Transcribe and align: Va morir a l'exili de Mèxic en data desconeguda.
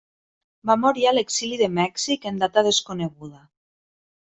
Va 0.69 0.75
morir 0.85 1.05
a 1.07 1.11
l'exili 1.17 1.59
de 1.61 1.67
Mèxic 1.75 2.27
en 2.33 2.41
data 2.47 2.65
desconeguda. 2.71 3.47